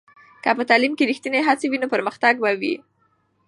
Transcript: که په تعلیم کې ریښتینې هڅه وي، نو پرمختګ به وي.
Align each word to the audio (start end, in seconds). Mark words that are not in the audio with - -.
که 0.43 0.49
په 0.57 0.63
تعلیم 0.69 0.93
کې 0.95 1.07
ریښتینې 1.09 1.39
هڅه 1.47 1.65
وي، 1.67 1.77
نو 1.81 1.87
پرمختګ 1.93 2.33
به 2.43 2.51
وي. 2.59 2.75